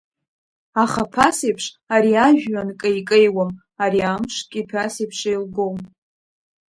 Аха 0.83 1.03
ԥасеиԥш 1.11 1.65
ари 1.93 2.13
ажәҩан 2.25 2.69
кеикеиуам, 2.79 3.51
ари 3.83 4.01
амшгьы 4.11 4.61
ԥасеиԥш 4.69 5.19
еилгом… 5.29 5.77